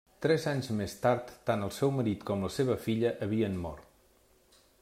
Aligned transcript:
Tres 0.25 0.45
anys 0.51 0.69
més 0.79 0.95
tard, 1.03 1.29
tant 1.51 1.67
el 1.67 1.73
seu 1.77 1.93
marit 1.99 2.25
com 2.31 2.47
la 2.49 2.51
seva 2.57 2.81
filla 2.89 3.15
havien 3.27 3.63
mort. 3.67 4.61